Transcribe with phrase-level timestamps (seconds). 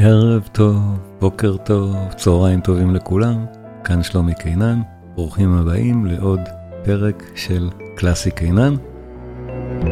[0.00, 3.44] ערב טוב, בוקר טוב, צהריים טובים לכולם,
[3.84, 4.80] כאן שלומי קינן,
[5.14, 6.40] ברוכים הבאים לעוד
[6.84, 8.74] פרק של קלאסי קינן.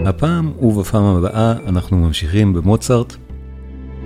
[0.07, 3.15] הפעם ובפעם הבאה אנחנו ממשיכים במוצרט,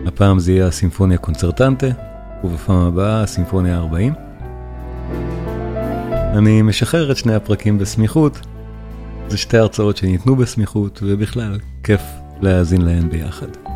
[0.06, 1.86] הפעם זה יהיה הסימפוניה קונצרטנטה,
[2.44, 4.14] ובפעם הבאה הסימפוניה ה-40.
[6.38, 8.40] אני משחרר את שני הפרקים בסמיכות,
[9.28, 12.02] זה שתי הרצאות שניתנו בסמיכות, ובכלל, כיף
[12.40, 13.70] להאזין להן ביחד.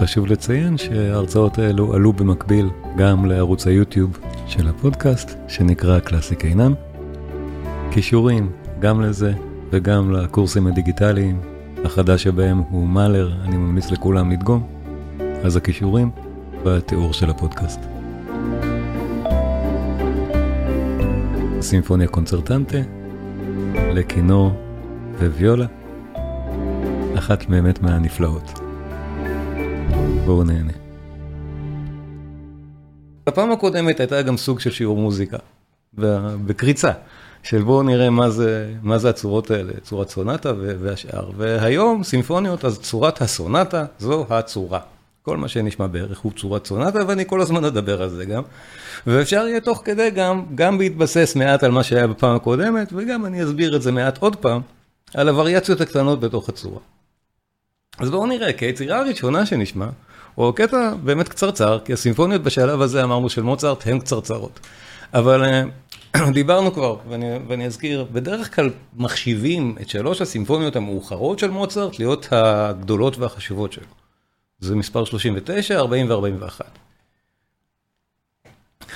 [0.00, 6.72] חשוב לציין שההרצאות האלו עלו במקביל גם לערוץ היוטיוב של הפודקאסט, שנקרא קלאסי קינן.
[7.90, 9.32] קישורים גם לזה
[9.70, 11.40] וגם לקורסים הדיגיטליים,
[11.84, 14.66] החדש שבהם הוא מאלר, אני ממליץ לכולם לדגום,
[15.44, 16.10] אז הקישורים
[16.64, 17.80] בתיאור של הפודקאסט.
[21.60, 22.78] סימפוניה קונצרטנטה,
[23.74, 24.52] לכינור
[25.20, 25.66] וויולה,
[27.18, 28.63] אחת באמת מהנפלאות.
[30.26, 30.72] בואו נהנה.
[33.26, 35.36] בפעם הקודמת הייתה גם סוג של שיעור מוזיקה,
[36.46, 36.92] בקריצה,
[37.42, 41.30] של בואו נראה מה זה, מה זה הצורות האלה, צורת סונטה והשאר.
[41.36, 44.80] והיום סימפוניות, אז צורת הסונטה זו הצורה.
[45.22, 48.42] כל מה שנשמע בערך הוא צורת סונטה, ואני כל הזמן אדבר על זה גם.
[49.06, 53.44] ואפשר יהיה תוך כדי גם, גם בהתבסס מעט על מה שהיה בפעם הקודמת, וגם אני
[53.44, 54.60] אסביר את זה מעט עוד פעם,
[55.14, 56.80] על הווריאציות הקטנות בתוך הצורה.
[57.98, 59.86] אז בואו נראה, כי היצירה הראשונה שנשמע,
[60.34, 64.60] הוא קטע באמת קצרצר, כי הסימפוניות בשלב הזה אמרנו של מוצרט הן קצרצרות.
[65.14, 65.62] אבל אה,
[66.32, 72.28] דיברנו כבר, ואני, ואני אזכיר, בדרך כלל מחשיבים את שלוש הסימפוניות המאוחרות של מוצרט להיות
[72.30, 73.84] הגדולות והחשובות שלו.
[74.60, 76.60] זה מספר 39, 40 ו-41.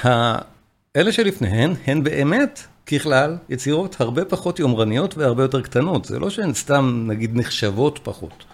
[0.04, 6.04] האלה שלפניהן הן באמת, ככלל, יצירות הרבה פחות יומרניות והרבה יותר קטנות.
[6.04, 8.44] זה לא שהן סתם, נגיד, נחשבות פחות.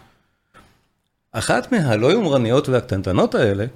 [1.35, 3.67] אחת מהלא יומרניות והקטנטנות האלה,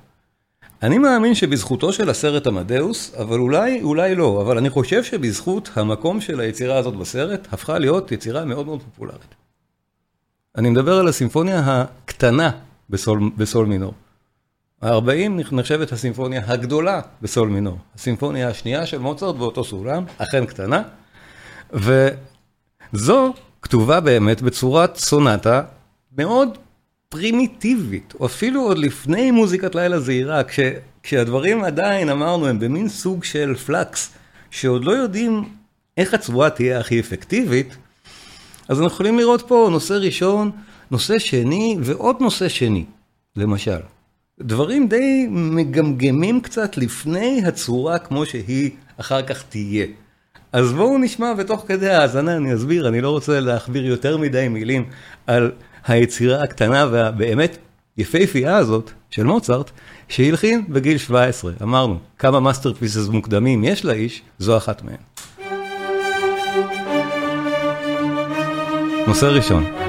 [0.82, 6.20] אני מאמין שבזכותו של הסרט עמדאוס, אבל אולי, אולי לא, אבל אני חושב שבזכות המקום
[6.20, 9.34] של היצירה הזאת בסרט, הפכה להיות יצירה מאוד מאוד פופולרית.
[10.56, 12.50] אני מדבר על הסימפוניה הקטנה
[12.90, 13.94] בסול, בסול מינור.
[14.82, 17.78] ה-40 נחשבת הסימפוניה הגדולה בסול מינור.
[17.94, 20.82] הסימפוניה השנייה של מוצרט באותו סולם, אכן קטנה,
[21.72, 23.32] וזו
[23.62, 25.62] כתובה באמת בצורת סונטה
[26.18, 26.58] מאוד
[27.08, 30.60] פרימיטיבית, או אפילו עוד לפני מוזיקת לילה זהירה, כש,
[31.02, 34.12] כשהדברים עדיין, אמרנו, הם במין סוג של פלקס,
[34.50, 35.44] שעוד לא יודעים
[35.96, 37.76] איך הצביעה תהיה הכי אפקטיבית,
[38.68, 40.50] אז אנחנו יכולים לראות פה נושא ראשון,
[40.90, 42.84] נושא שני ועוד נושא שני,
[43.36, 43.78] למשל.
[44.40, 49.86] דברים די מגמגמים קצת לפני הצורה כמו שהיא אחר כך תהיה.
[50.52, 54.84] אז בואו נשמע ותוך כדי ההאזנה אני אסביר, אני לא רוצה להכביר יותר מדי מילים
[55.26, 55.52] על
[55.88, 57.58] היצירה הקטנה והבאמת
[57.96, 59.70] יפהפייה הזאת של מוצרט,
[60.08, 61.52] שהלחין בגיל 17.
[61.62, 64.96] אמרנו, כמה masterpieces מוקדמים יש לאיש, זו אחת מהן.
[69.06, 69.87] נושא ראשון.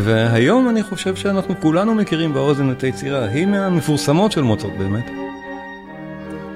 [0.00, 5.10] והיום אני חושב שאנחנו כולנו מכירים באוזן את היצירה, היא מהמפורסמות של מוצרט באמת.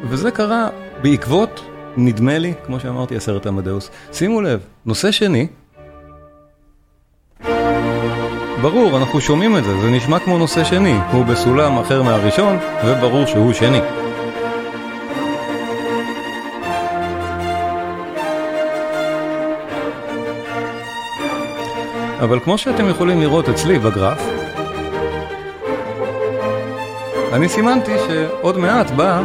[0.05, 0.69] וזה קרה
[1.03, 1.65] בעקבות,
[1.97, 3.91] נדמה לי, כמו שאמרתי, הסרט עמדאוס.
[4.13, 5.47] שימו לב, נושא שני,
[8.63, 13.27] ברור, אנחנו שומעים את זה, זה נשמע כמו נושא שני, הוא בסולם אחר מהראשון, וברור
[13.27, 13.81] שהוא שני.
[22.21, 24.23] אבל כמו שאתם יכולים לראות אצלי בגרף,
[27.33, 29.23] אני סימנתי שעוד מעט בא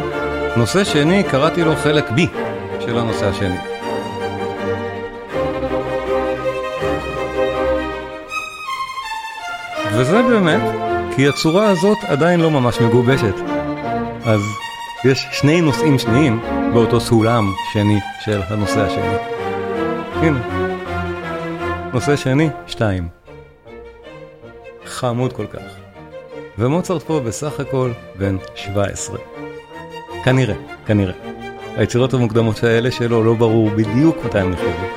[0.57, 2.19] נושא שני, קראתי לו חלק B
[2.79, 3.57] של הנושא השני.
[9.93, 10.61] וזה באמת
[11.15, 13.35] כי הצורה הזאת עדיין לא ממש מגובשת.
[14.25, 14.41] אז
[15.05, 16.39] יש שני נושאים שניים
[16.73, 19.15] באותו סולם שני של הנושא השני.
[20.15, 20.64] הנה.
[21.95, 23.07] נושא שני, שתיים.
[24.85, 25.61] חמוד כל כך.
[26.57, 29.17] ומוצרט פה בסך הכל בן 17.
[30.23, 30.55] כנראה,
[30.85, 31.13] כנראה.
[31.77, 34.87] היצירות המוקדמות האלה שלו לא ברור בדיוק מתי הם נכתבו.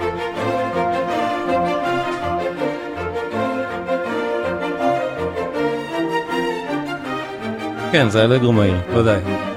[7.93, 9.48] כן, זה אלגרו מהיר, ודאי.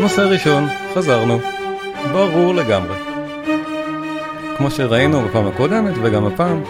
[0.00, 1.38] נושא ראשון, חזרנו.
[2.12, 2.96] ברור לגמרי.
[4.56, 6.62] כמו שראינו בפעם הקודמת וגם הפעם,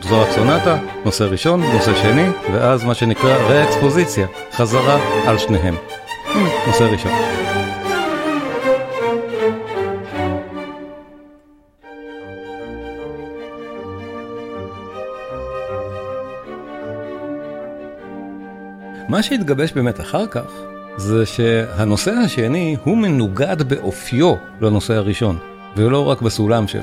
[0.00, 5.74] זו הצונטה, נושא ראשון, נושא שני, ואז מה שנקרא ראקספוזיציה, חזרה על שניהם.
[6.34, 7.12] הנה, נושא ראשון.
[19.08, 25.38] מה שהתגבש באמת אחר כך, זה שהנושא השני הוא מנוגד באופיו לנושא הראשון,
[25.76, 26.82] ולא רק בסולם שלו.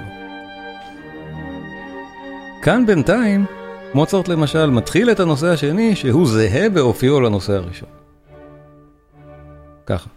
[2.61, 3.45] כאן בינתיים,
[3.93, 7.89] מוצרט למשל מתחיל את הנושא השני שהוא זהה באופיו לנושא הראשון.
[9.85, 10.09] ככה.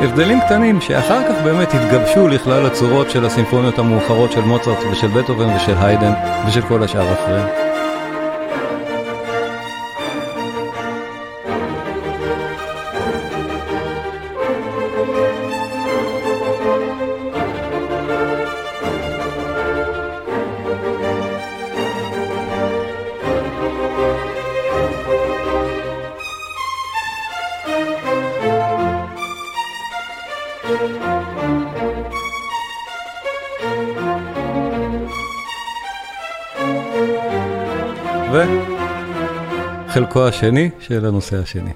[0.00, 5.56] הבדלים קטנים שאחר כך באמת התגבשו לכלל הצורות של הסימפוניות המאוחרות של מוצרט ושל בטהובן
[5.56, 6.12] ושל היידן
[6.48, 7.69] ושל כל השאר האחרים.
[39.90, 41.70] וחלקו השני של הנושא השני.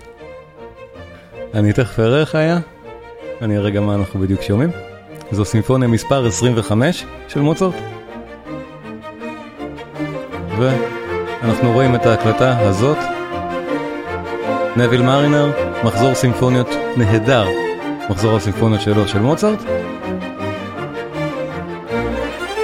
[1.55, 2.59] אני תכף אראה איך היה,
[3.43, 4.71] אני אראה גם מה אנחנו בדיוק שומעים.
[5.31, 7.75] זו סימפוניה מספר 25 של מוצרט.
[10.59, 12.99] ואנחנו רואים את ההקלטה הזאת.
[14.77, 15.53] נביל מרינר,
[15.85, 17.47] מחזור סימפוניות נהדר,
[18.11, 19.59] מחזור הסימפוניות שלו של מוצרט.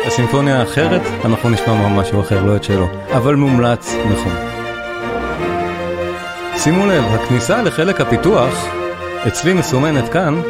[0.07, 4.50] הסימפוניה האחרת, אנחנו נשמע משהו אחר, לא את שלו, אבל מומלץ נכון.
[6.65, 8.67] שימו לב, הכניסה לחלק הפיתוח
[9.27, 10.41] אצלי מסומנת כאן,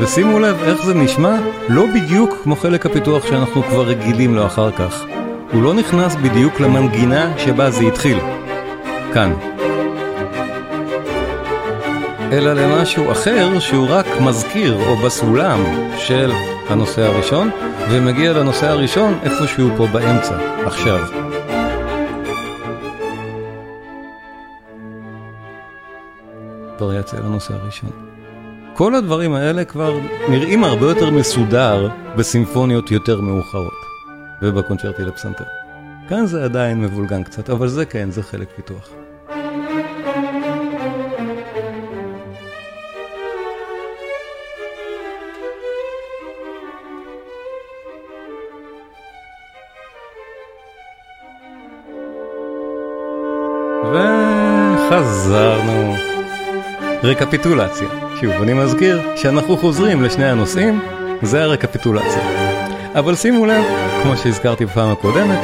[0.00, 1.36] ושימו לב איך זה נשמע
[1.68, 5.04] לא בדיוק כמו חלק הפיתוח שאנחנו כבר רגילים לו אחר כך.
[5.52, 8.18] הוא לא נכנס בדיוק למנגינה שבה זה התחיל.
[9.14, 9.32] כאן.
[12.32, 15.64] אלא למשהו אחר שהוא רק מזכיר או בסולם
[15.96, 16.32] של
[16.68, 17.50] הנושא הראשון,
[17.90, 20.34] ומגיע לנושא הראשון איפשהו פה באמצע,
[20.66, 21.19] עכשיו.
[26.82, 27.90] וריאציה לנושא הראשון.
[28.74, 29.98] כל הדברים האלה כבר
[30.28, 33.72] נראים הרבה יותר מסודר בסימפוניות יותר מאוחרות,
[34.42, 35.44] ובקונצ'רטי לפסנתר.
[36.08, 38.90] כאן זה עדיין מבולגן קצת, אבל זה כן, זה חלק פיתוח.
[54.90, 56.09] וחזרנו.
[57.02, 57.88] רקפיטולציה.
[58.20, 60.80] שוב, אני מזכיר שאנחנו חוזרים לשני הנושאים,
[61.22, 62.22] זה הרקפיטולציה.
[62.94, 63.64] אבל שימו לב,
[64.02, 65.38] כמו שהזכרתי בפעם הקודמת,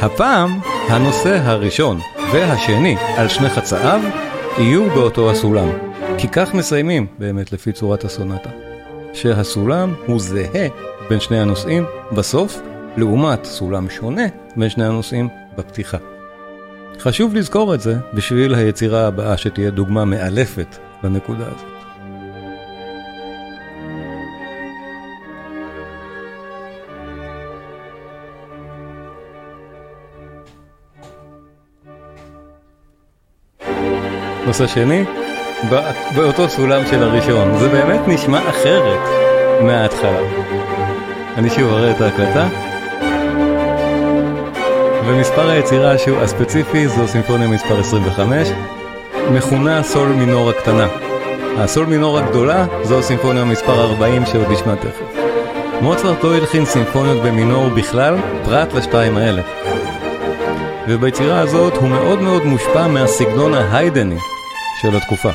[0.00, 0.58] הפעם
[0.88, 2.00] הנושא הראשון
[2.32, 4.00] והשני על שני חצאיו
[4.58, 5.68] יהיו באותו הסולם.
[6.18, 8.50] כי כך מסיימים באמת לפי צורת הסונטה.
[9.12, 10.68] שהסולם הוא זהה
[11.08, 12.60] בין שני הנושאים בסוף,
[12.96, 15.98] לעומת סולם שונה בין שני הנושאים בפתיחה.
[17.00, 21.78] חשוב לזכור את זה בשביל היצירה הבאה שתהיה דוגמה מאלפת לנקודה הזאת.
[34.46, 35.04] נושא שני,
[36.16, 39.00] באותו סולם של הראשון, זה באמת נשמע אחרת
[39.62, 40.20] מההתחלה.
[41.36, 42.48] אני שוב אראה את ההקלטה.
[45.06, 48.48] ומספר היצירה הספציפי זו סימפוניה מספר 25,
[49.30, 50.86] מכונה סול מינור הקטנה.
[51.58, 55.20] הסול מינור הגדולה זו סימפוניה מספר 40 שעוד נשמע תכף.
[55.80, 59.42] מוצרט לא הלחין סימפוניות במינור בכלל, פרט לשתיים האלה.
[60.88, 64.18] וביצירה הזאת הוא מאוד מאוד מושפע מהסגנון ההיידני
[64.82, 65.30] של התקופה.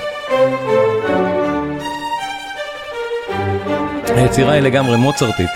[4.08, 5.52] היצירה היא לגמרי מוצרטית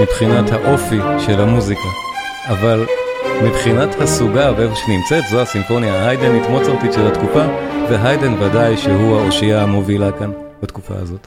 [0.00, 1.88] מבחינת האופי של המוזיקה,
[2.48, 2.86] אבל
[3.44, 7.44] מבחינת הסוגה ואיפה שנמצאת, זו הסימפוניה ההיידנית מוצרטית של התקופה,
[7.90, 10.30] והיידן ודאי שהוא האושייה המובילה כאן
[10.62, 11.26] בתקופה הזאת.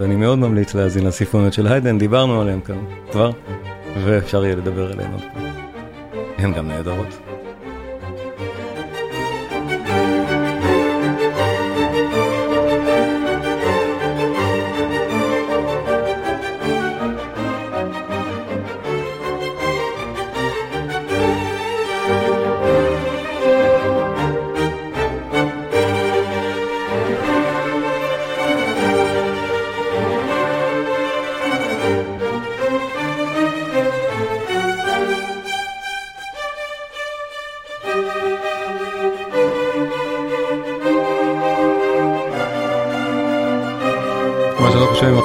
[0.00, 2.78] ואני מאוד ממליץ להאזין לסימפוניות של היידן, דיברנו עליהן כאן
[3.10, 3.30] כבר,
[4.04, 5.44] ואפשר יהיה לדבר עליהן עוד פעם.
[6.38, 7.31] הן גם נהדרות.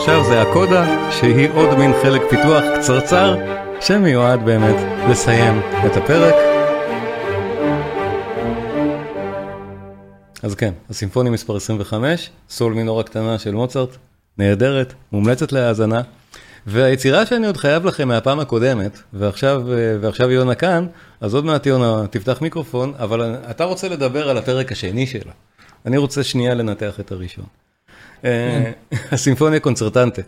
[0.08, 3.36] עכשיו זה הקודה, שהיא עוד מין חלק פיתוח קצרצר,
[3.82, 4.76] שמיועד באמת
[5.10, 6.36] לסיים את הפרק.
[10.44, 13.90] אז כן, הסימפוניה מספר 25, סול מינור הקטנה של מוצרט,
[14.38, 16.02] נהדרת, מומלצת להאזנה.
[16.68, 19.64] והיצירה שאני עוד חייב לכם מהפעם הקודמת, ועכשיו,
[20.02, 20.88] ועכשיו יונה כאן,
[21.22, 25.32] אז עוד מעט יונה תפתח מיקרופון, אבל אתה רוצה לדבר על הפרק השני שלה.
[25.86, 27.46] אני רוצה שנייה לנתח את הראשון.
[28.25, 28.71] אה,
[29.12, 30.21] הסימפוניה קונצרטנטה,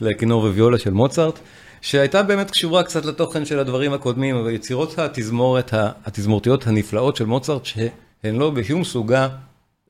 [0.00, 1.38] לכינור וויולה של מוצרט,
[1.80, 7.64] שהייתה באמת קשורה קצת לתוכן של הדברים הקודמים, אבל יצירות התזמורת, התזמורתיות הנפלאות של מוצרט,
[7.64, 9.28] שהן לא בשום סוגה,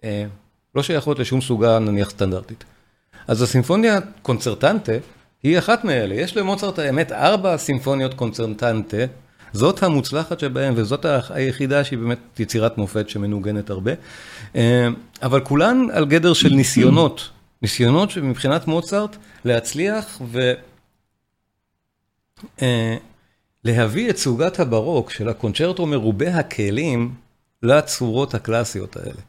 [0.05, 0.25] אה,
[0.75, 2.65] לא שייכות לשום סוגה נניח סטנדרטית.
[3.29, 4.93] אז הסימפוניה קונצרטנטה
[5.43, 6.15] היא אחת מאלה.
[6.15, 8.97] יש למוצרט האמת ארבע סימפוניות קונצרטנטה,
[9.53, 13.93] זאת המוצלחת שבהן וזאת היחידה שהיא באמת יצירת מופת שמנוגנת הרבה,
[15.23, 17.31] אבל כולן על גדר של ניסיונות,
[17.63, 20.21] ניסיונות שמבחינת מוצרט להצליח
[23.65, 27.15] ולהביא אה, את סוגת הברוק של הקונצ'רטו מרובה הכלים
[27.63, 29.21] לצורות הקלאסיות האלה.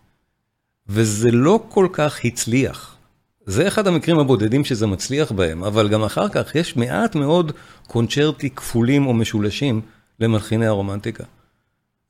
[0.87, 2.97] וזה לא כל כך הצליח.
[3.45, 7.51] זה אחד המקרים הבודדים שזה מצליח בהם, אבל גם אחר כך יש מעט מאוד
[7.87, 9.81] קונצ'רטי כפולים או משולשים
[10.19, 11.23] למלחיני הרומנטיקה.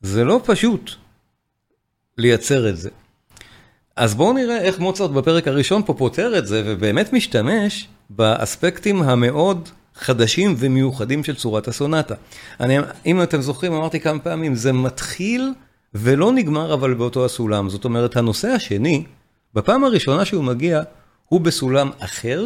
[0.02, 0.92] זה לא פשוט
[2.18, 2.90] לייצר את זה.
[3.96, 9.70] אז בואו נראה איך מוצרט בפרק הראשון פה פותר את זה, ובאמת משתמש באספקטים המאוד
[9.96, 12.16] חדשים ומיוחדים של צורת הסונטה.
[12.60, 15.54] אני, אם אתם זוכרים, אמרתי כמה פעמים, זה מתחיל
[15.94, 17.70] ולא נגמר אבל באותו הסולם.
[17.70, 19.04] זאת אומרת, הנושא השני,
[19.54, 20.82] בפעם הראשונה שהוא מגיע,
[21.26, 22.46] הוא בסולם אחר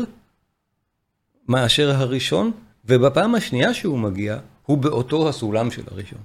[1.47, 2.51] מאשר הראשון,
[2.85, 6.19] ובפעם השנייה שהוא מגיע, הוא באותו הסולם של הראשון.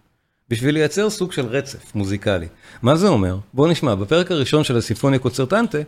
[0.49, 2.47] בשביל לייצר סוג של רצף מוזיקלי.
[2.83, 3.39] מה זה אומר?
[3.55, 5.79] בואו נשמע, בפרק הראשון של הסימפוניה קוצרטנטה,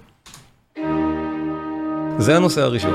[2.18, 2.94] זה הנושא הראשון.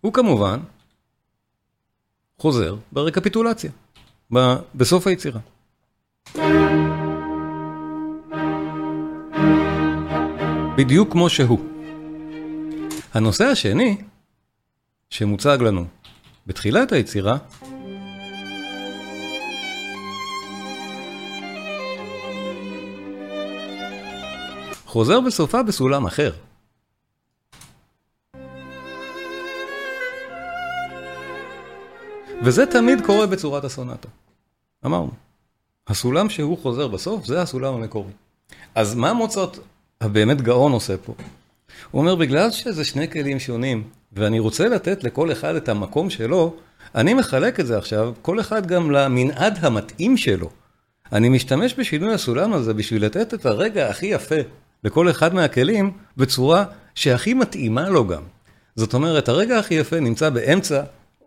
[0.00, 0.60] הוא כמובן
[2.38, 3.70] חוזר ברקפיטולציה,
[4.74, 5.40] בסוף היצירה.
[10.76, 11.60] בדיוק כמו שהוא.
[13.14, 13.96] הנושא השני,
[15.10, 15.84] שמוצג לנו
[16.50, 17.38] בתחילת היצירה,
[24.86, 26.32] חוזר בסופה בסולם אחר.
[32.42, 34.08] וזה תמיד קורה בצורת הסונטה.
[34.86, 35.10] אמרנו,
[35.88, 38.12] הסולם שהוא חוזר בסוף, זה הסולם המקורי.
[38.74, 39.58] אז מה מוצרט
[40.00, 41.14] הבאמת גאון עושה פה?
[41.90, 46.54] הוא אומר, בגלל שזה שני כלים שונים, ואני רוצה לתת לכל אחד את המקום שלו,
[46.94, 50.50] אני מחלק את זה עכשיו, כל אחד גם למנעד המתאים שלו.
[51.12, 54.34] אני משתמש בשינוי הסולם הזה בשביל לתת את הרגע הכי יפה
[54.84, 56.64] לכל אחד מהכלים, בצורה
[56.94, 58.22] שהכי מתאימה לו גם.
[58.76, 60.82] זאת אומרת, הרגע הכי יפה נמצא באמצע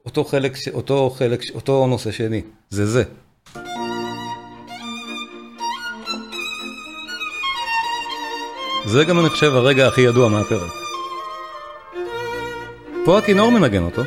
[0.06, 2.42] אותו חלק, אותו חלק, אותו נושא שני.
[2.70, 3.04] זה זה.
[8.86, 10.83] זה גם אני חושב הרגע הכי ידוע מהפרק.
[13.06, 14.02] פה הכינור מנגן אותו,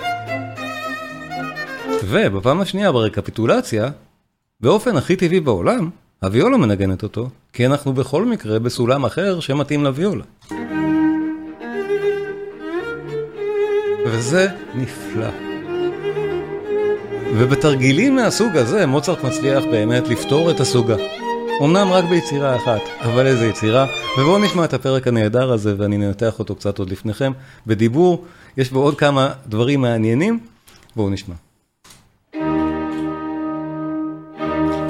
[2.05, 3.91] ובפעם השנייה ברקפיטולציה,
[4.61, 5.91] באופן הכי טבעי בעולם,
[6.23, 10.25] הוויולה מנגנת אותו, כי אנחנו בכל מקרה בסולם אחר שמתאים לוויולה.
[14.07, 15.31] וזה נפלא.
[17.35, 20.97] ובתרגילים מהסוג הזה מוצרט מצליח באמת לפתור את הסוגה.
[21.63, 23.87] אמנם רק ביצירה אחת, אבל איזה יצירה.
[24.19, 27.33] ובואו נשמע את הפרק הנהדר הזה, ואני ננתח אותו קצת עוד לפניכם,
[27.67, 28.25] בדיבור.
[28.57, 30.39] יש בו עוד כמה דברים מעניינים.
[30.97, 31.35] בואו נשמע.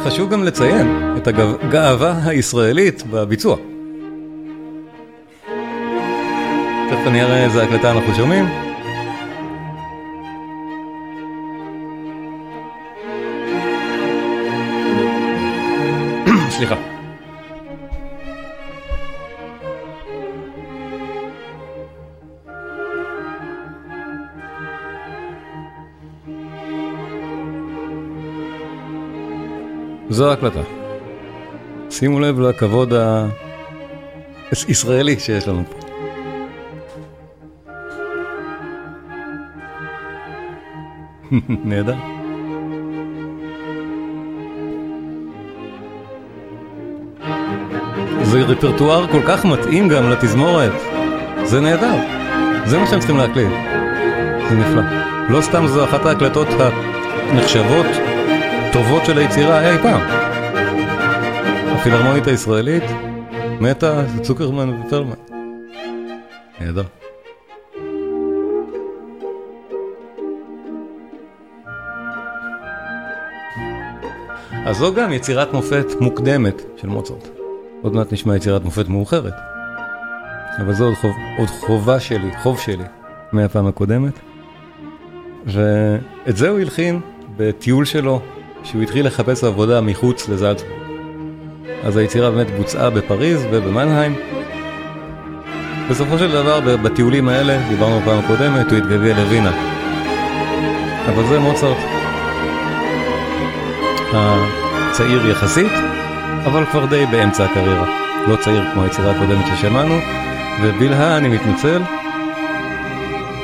[0.04, 3.56] חשוב גם לציין את הגאווה הישראלית בביצוע.
[6.90, 8.44] תכף אני אראה איזה הקלטה אנחנו שומעים.
[16.56, 16.95] סליחה.
[30.16, 30.60] זו ההקלטה.
[31.90, 32.92] שימו לב לכבוד
[34.68, 35.78] הישראלי שיש לנו פה.
[41.64, 41.94] נהדר.
[48.22, 50.72] זה רפרטואר כל כך מתאים גם לתזמורת.
[51.44, 51.94] זה נהדר.
[52.64, 53.52] זה מה שהם צריכים להקליט.
[54.48, 54.82] זה נפלא.
[55.28, 56.48] לא סתם זו אחת ההקלטות
[57.30, 58.15] הנחשבות
[58.76, 60.00] טובות של היצירה אי פעם.
[61.76, 62.82] הפילהרמונית הישראלית,
[63.60, 65.14] מתה, צוקרמן ופרלמן.
[66.60, 66.82] נהדר.
[74.66, 77.28] אז זו גם יצירת מופת מוקדמת של מוצרט.
[77.82, 79.34] עוד מעט נשמע יצירת מופת מאוחרת.
[80.60, 82.84] אבל זו עוד, חוב, עוד חובה שלי, חוב שלי,
[83.32, 84.18] מהפעם הקודמת.
[85.46, 87.00] ואת זה הוא הלחין
[87.36, 88.20] בטיול שלו,
[88.66, 90.72] שהוא התחיל לחפש עבודה מחוץ לזלצבורג.
[91.84, 94.14] אז היצירה באמת בוצעה בפריז ובמנהיים.
[95.90, 99.52] בסופו של דבר, בטיולים האלה, דיברנו בפעם הקודמת, הוא התגלגל לווינה.
[101.08, 101.76] אבל זה מוצרט.
[104.12, 105.72] הצעיר יחסית,
[106.44, 107.86] אבל כבר די באמצע הקריירה.
[108.28, 109.94] לא צעיר כמו היצירה הקודמת ששמענו,
[110.62, 111.82] ובלהה אני מתנצל.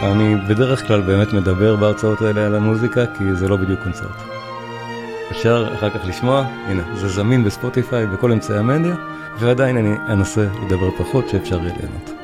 [0.03, 4.32] אני בדרך כלל באמת מדבר בהרצאות האלה על המוזיקה, כי זה לא בדיוק קונצרט.
[5.33, 8.95] אפשר אחר כך לשמוע, הנה, זה זמין בספוטיפיי, בכל אמצעי המדיה,
[9.39, 12.22] ועדיין אני אנסה לדבר פחות, שאפשר יהיה ליהנות.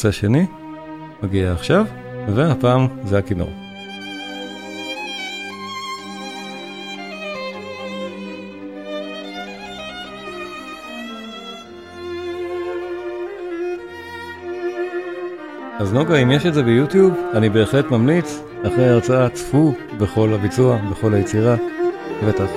[0.00, 0.46] שימו לב, נושא שני,
[1.22, 1.86] מגיע עכשיו,
[2.34, 3.50] והפעם זה הכינור.
[15.78, 20.78] אז נוגה, אם יש את זה ביוטיוב, אני בהחלט ממליץ, אחרי ההרצאה צפו בכל הביצוע,
[20.90, 21.56] בכל היצירה,
[22.28, 22.50] בטח.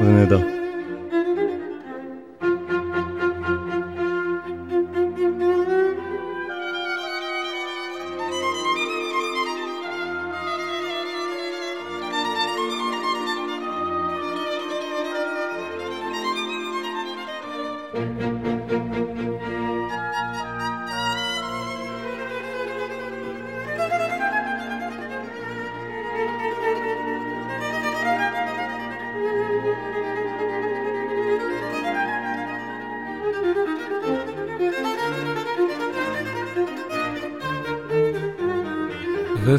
[0.00, 0.57] זה נהדר.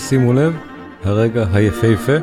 [0.09, 0.53] ושימו לב,
[1.03, 2.17] הרגע היפהפה,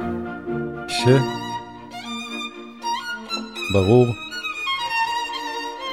[3.68, 4.06] שברור,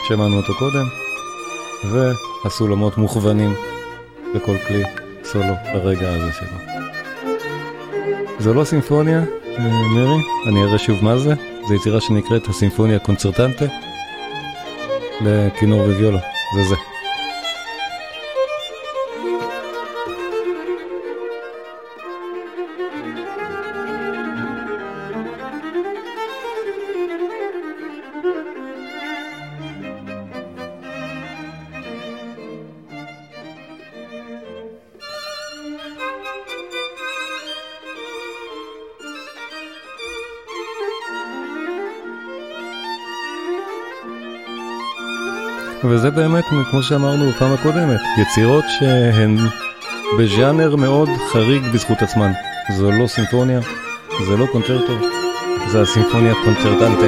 [0.07, 0.85] שמענו אותו קודם,
[1.91, 3.53] והסולמות מוכוונים
[4.35, 4.83] בכל כלי
[5.23, 6.57] סולו ברגע הזה שלו.
[8.39, 9.23] זו לא סימפוניה,
[9.95, 11.33] מירי, אני אראה שוב מה זה,
[11.67, 13.65] זו יצירה שנקראת הסימפוניה קונצרטנטה
[15.21, 16.19] לכינור וויולה,
[16.55, 16.92] זה זה.
[46.15, 49.37] באמת, כמו שאמרנו בפעם הקודמת, יצירות שהן
[50.19, 52.31] בז'אנר מאוד חריג בזכות עצמן.
[52.77, 53.59] זו לא סימפוניה,
[54.27, 54.93] זה לא קונצ'רטו,
[55.71, 57.07] זה הסימפוניה קונצ'רטנטה.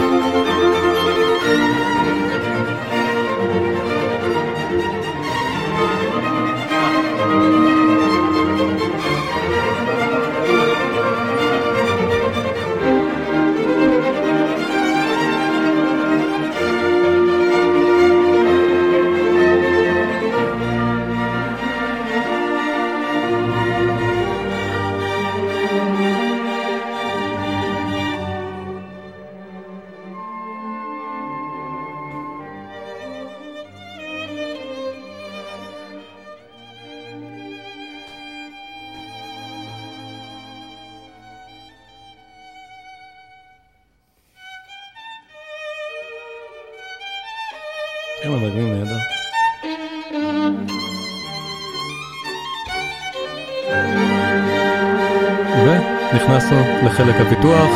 [57.45, 57.71] הפיתוח,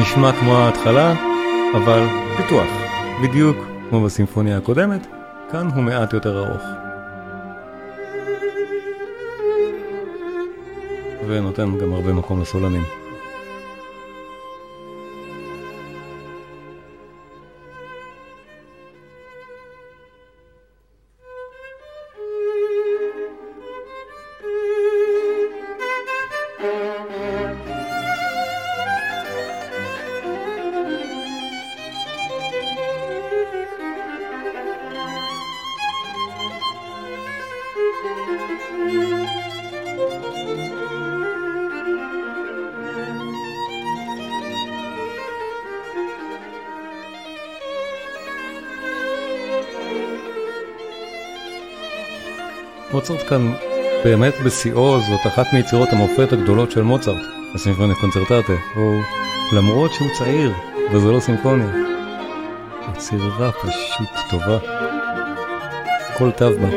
[0.00, 1.14] נשמע כמו ההתחלה,
[1.74, 2.68] אבל פיתוח,
[3.22, 3.56] בדיוק
[3.90, 5.06] כמו בסימפוניה הקודמת,
[5.50, 6.62] כאן הוא מעט יותר ארוך.
[11.26, 13.01] ונותן גם הרבה מקום לסולנים.
[53.02, 53.52] מוצרט כאן
[54.04, 57.22] באמת בשיאו, זאת אחת מיצירות המופת הגדולות של מוצרט,
[57.54, 59.02] הסימפוניה קונצרטטה, הוא
[59.52, 60.52] למרות שהוא צעיר,
[60.92, 61.66] וזה לא סימפוניה,
[62.90, 64.58] יצירה פשוט טובה,
[66.18, 66.68] כל תו בה.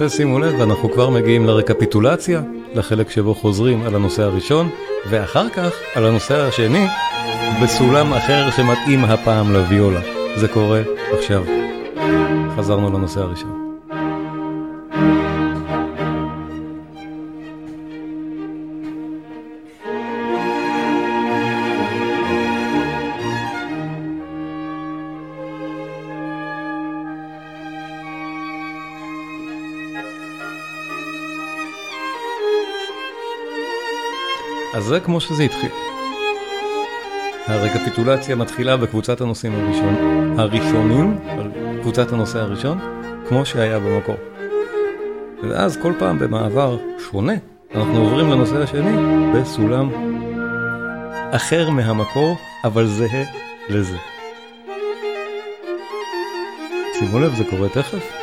[0.00, 2.42] ושימו לב, אנחנו כבר מגיעים לרקפיטולציה,
[2.74, 4.68] לחלק שבו חוזרים על הנושא הראשון,
[5.10, 6.86] ואחר כך על הנושא השני,
[7.62, 10.00] בסולם אחר שמתאים הפעם לוויולה.
[10.36, 10.80] זה קורה
[11.18, 11.44] עכשיו.
[12.56, 13.70] חזרנו לנושא הראשון.
[34.74, 35.70] אז זה כמו שזה התחיל.
[37.50, 39.94] הרקפיטולציה מתחילה בקבוצת הנושאים הראשון,
[40.38, 41.18] הראשונים,
[41.80, 42.78] קבוצת הנושא הראשון,
[43.28, 44.16] כמו שהיה במקור.
[45.42, 46.78] ואז כל פעם במעבר
[47.10, 47.32] שונה,
[47.74, 48.96] אנחנו עוברים לנושא השני
[49.34, 49.90] בסולם
[51.30, 53.24] אחר מהמקור, אבל זהה
[53.68, 53.96] לזה.
[56.98, 58.19] שימו לב, זה קורה תכף.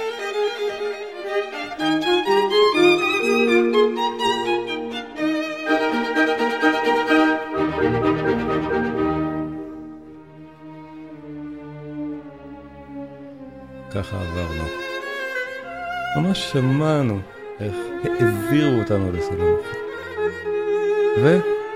[16.57, 17.19] שמענו
[17.59, 19.55] איך העבירו אותנו אחר.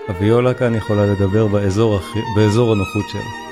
[0.08, 2.00] והוויולה כאן יכולה לדבר באזור,
[2.36, 3.51] באזור הנוחות שלה.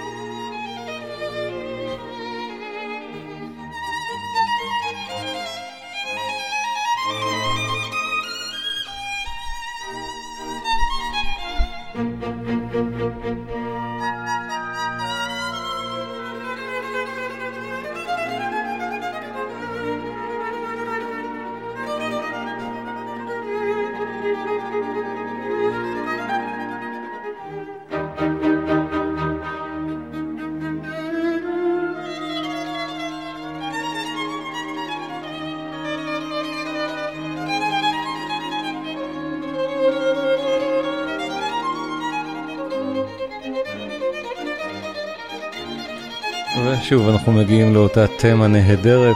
[46.57, 49.15] ושוב אנחנו מגיעים לאותה תמה נהדרת.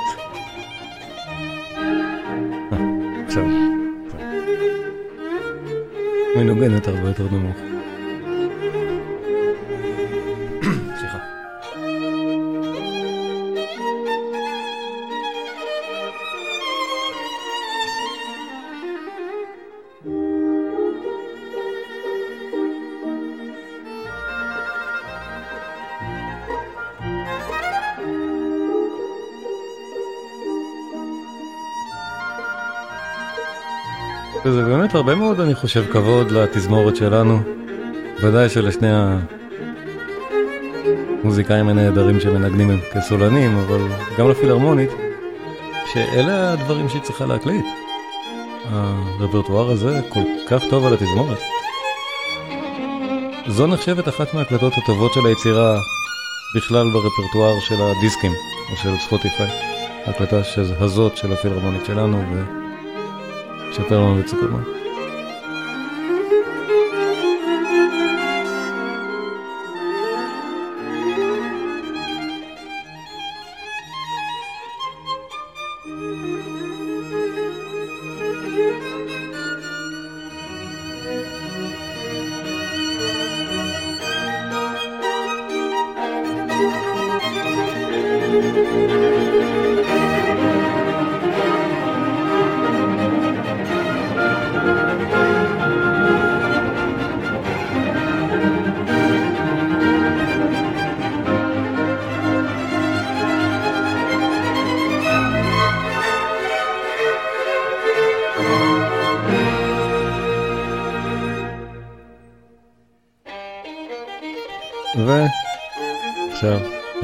[2.72, 2.78] אה,
[6.36, 7.73] מנוגנת הרבה יותר נמוך.
[34.96, 37.40] הרבה מאוד, אני חושב, כבוד לתזמורת שלנו.
[38.24, 38.88] ודאי שלשני
[41.24, 43.82] המוזיקאים הנהדרים שמנגנים הם כסולנים, אבל
[44.18, 44.90] גם לפילהרמונית,
[45.94, 47.66] שאלה הדברים שהיא צריכה להקליט.
[48.72, 51.40] הרפרטואר הזה כל כך טוב על התזמורת.
[53.48, 55.80] זו נחשבת אחת מההקלטות הטובות של היצירה
[56.56, 58.32] בכלל ברפרטואר של הדיסקים,
[58.72, 59.50] או של ספוטיפיי.
[60.06, 60.42] ההקלטה
[60.80, 62.44] הזאת של הפילהרמונית שלנו, ו...
[63.76, 64.00] שיותר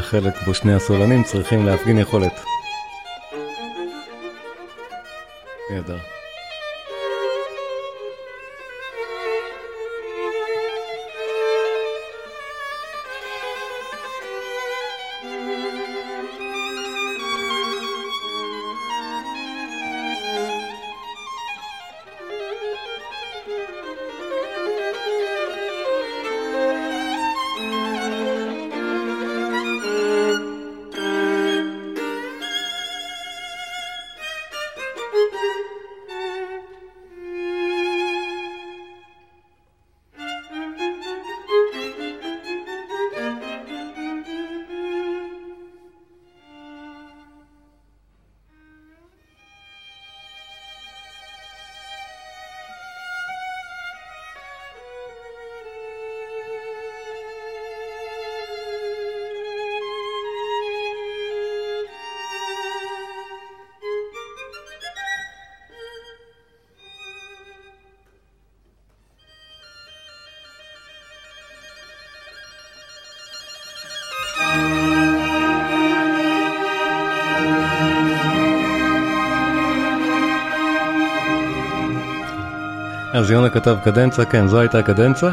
[0.10, 2.42] החלק בו שני הסולנים צריכים להפגין יכולת.
[5.72, 5.98] נהדר.
[83.14, 85.30] אז יונה כתב קדנצה, כן, זו הייתה הקדנצה.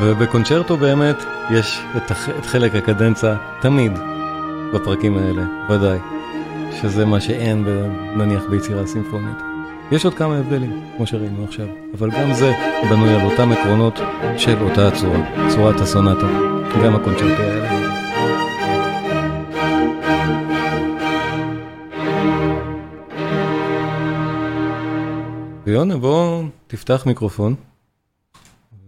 [0.00, 1.16] ובקונצ'רטו באמת
[1.50, 2.28] יש את, הח...
[2.28, 3.92] את חלק הקדנצה תמיד
[4.74, 5.98] בפרקים האלה, ודאי.
[6.82, 7.64] שזה מה שאין
[8.16, 9.36] נניח ביצירה סימפונית.
[9.92, 11.66] יש עוד כמה הבדלים, כמו שראינו עכשיו,
[11.98, 12.52] אבל גם זה
[12.90, 14.00] בנוי על אותם עקרונות
[14.36, 16.26] של אותה הצורה, צורת הסונטה,
[16.84, 17.71] גם הקונצ'רטו האלה.
[25.72, 27.54] ויונה, בוא תפתח מיקרופון,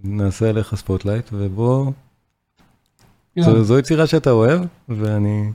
[0.04, 1.90] נעשה עליך spotlight, ובוא...
[3.40, 5.50] זו, זו יצירה שאתה אוהב, ואני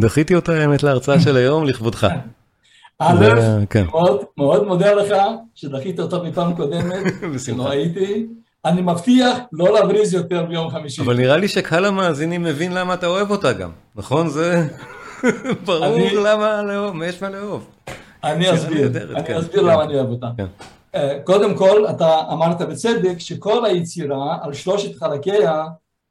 [0.00, 2.06] דחיתי אותה האמת להרצאה של היום לכבודך.
[2.98, 3.24] א',
[3.70, 3.84] כן.
[3.86, 5.16] מאוד, מאוד מודה לך
[5.54, 7.12] שדחית אותה מפעם קודמת,
[7.44, 8.26] שלא הייתי.
[8.64, 11.02] אני מבטיח לא להבריז יותר ביום חמישי.
[11.02, 14.28] אבל נראה לי שקהל המאזינים מבין למה אתה אוהב אותה גם, נכון?
[14.28, 14.68] זה
[15.66, 17.66] ברור למה לאהוב, יש מה לאהוב.
[18.24, 19.36] אני אסביר, אני כן.
[19.36, 20.26] אסביר למה אני אוהב אותה.
[20.36, 20.46] כן.
[20.94, 25.64] אה, קודם כל, אתה אמרת בצדק שכל היצירה על שלושת חלקיה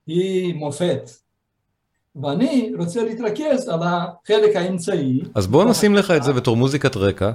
[0.07, 1.09] היא מופת.
[2.21, 5.21] ואני רוצה להתרכז על החלק האמצעי.
[5.35, 7.31] אז בוא נשים לך את זה בתור מוזיקת רקע,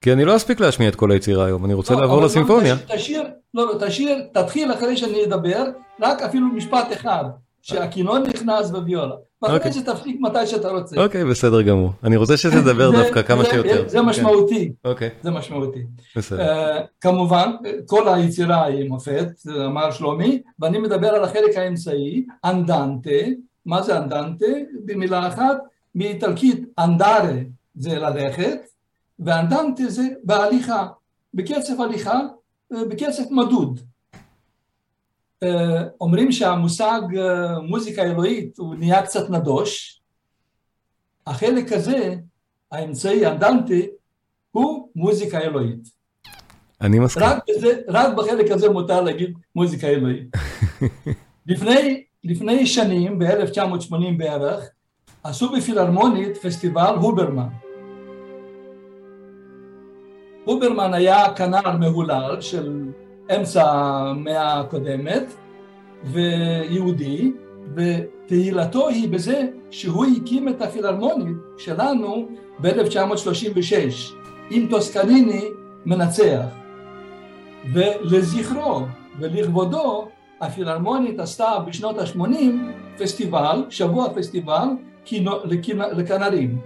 [0.00, 2.76] כי אני לא אספיק להשמיע את כל היצירה היום, אני רוצה לא, לעבור לסימפוניה.
[2.88, 3.22] תשאיר,
[3.54, 5.64] לא, לא, תשאיר, תתחיל אחרי שאני אדבר,
[6.00, 7.24] רק אפילו משפט אחד,
[7.62, 9.14] שהכינון נכנס בוויולה.
[9.42, 9.58] ואחרי okay.
[9.58, 9.72] אוקיי.
[9.72, 11.04] שתפסיק מתי שאתה רוצה.
[11.04, 11.90] אוקיי, okay, בסדר גמור.
[12.04, 13.88] אני רוצה שתדבר דווקא כמה שיותר.
[13.88, 14.72] זה משמעותי.
[14.84, 15.10] אוקיי.
[15.22, 15.82] זה משמעותי.
[16.16, 16.78] בסדר.
[16.78, 17.52] Uh, כמובן,
[17.86, 19.28] כל היצירה היא מופת,
[19.66, 23.10] אמר שלומי, ואני מדבר על החלק האמצעי, אנדנטה.
[23.66, 24.46] מה זה אנדנטה?
[24.84, 25.56] במילה אחת,
[25.94, 27.34] מאיטלקית אנדארה
[27.74, 28.58] זה ללכת,
[29.18, 30.86] ואנדנטה זה בהליכה,
[31.34, 32.20] בקצב הליכה,
[32.72, 33.80] אה, בקצב מדוד.
[35.42, 40.00] אה, אומרים שהמושג אה, מוזיקה אלוהית הוא נהיה קצת נדוש,
[41.26, 42.14] החלק הזה,
[42.72, 43.86] האמצעי הדנטי,
[44.50, 45.88] הוא מוזיקה אלוהית.
[46.80, 47.22] אני מסכים.
[47.22, 50.28] רק, בזה, רק בחלק הזה מותר להגיד מוזיקה אלוהית.
[51.46, 54.68] לפני, לפני שנים, ב-1980 בערך,
[55.24, 57.48] עשו בפילהרמונית פסטיבל הוברמן.
[60.44, 62.88] הוברמן היה כנר מהולל של
[63.36, 65.34] אמצע המאה הקודמת,
[66.04, 67.32] ויהודי,
[67.74, 72.28] ותהילתו היא בזה שהוא הקים את הפילהרמונית שלנו
[72.60, 74.12] ב-1936,
[74.50, 75.44] עם טוסקניני
[75.86, 76.44] מנצח.
[77.72, 78.80] ולזכרו
[79.18, 80.08] ולכבודו
[80.40, 84.66] הפילהרמונית עשתה בשנות ה-80 פסטיבל, שבוע פסטיבל
[85.92, 86.58] לכנרים.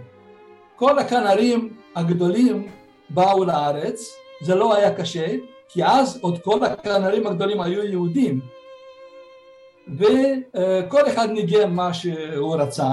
[0.76, 2.66] כל הכנרים הגדולים
[3.10, 5.26] באו לארץ, זה לא היה קשה,
[5.68, 8.40] כי אז עוד כל הכנרים הגדולים היו יהודים,
[9.98, 12.90] וכל אחד ניגן מה שהוא רצה,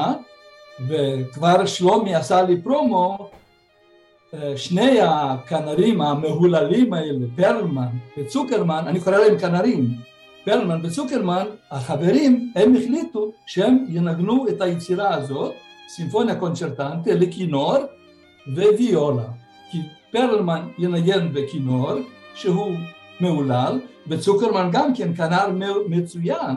[0.88, 3.30] וכבר שלומי עשה לי פרומו,
[4.56, 9.88] שני הכנרים המהוללים האלה, פרלמן וצוקרמן, אני קורא להם כנרים,
[10.46, 15.54] פרלמן וצוקרמן, החברים, הם החליטו שהם ינגנו את היצירה הזאת,
[15.90, 17.78] סימפוניה קונצ'רטנטה, לכינור
[18.48, 19.24] וויולה.
[19.72, 19.78] כי
[20.12, 21.92] פרלמן ינגן בכינור,
[22.34, 22.72] שהוא
[23.20, 25.48] מהולל, וצוקרמן גם כן כנר
[25.90, 26.56] מצוין,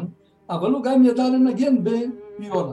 [0.51, 2.73] אבל הוא גם ידע לנגן בוויולה.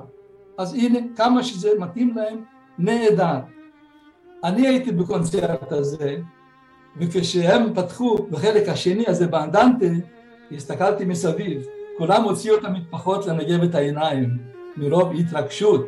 [0.58, 2.44] אז הנה, כמה שזה מתאים להם,
[2.78, 3.40] נהדר.
[4.44, 6.18] אני הייתי בקונצרט הזה,
[6.98, 9.86] וכשהם פתחו בחלק השני הזה באנדנטה,
[10.52, 11.66] הסתכלתי מסביב,
[11.98, 14.38] כולם הוציאו את המטפחות לנגב את העיניים
[14.78, 15.88] מרוב התרגשות.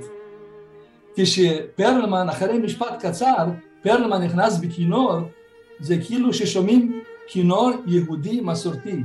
[1.15, 3.45] כשפרלמן, אחרי משפט קצר,
[3.81, 5.13] פרלמן נכנס בכינור,
[5.79, 9.03] זה כאילו ששומעים כינור יהודי מסורתי,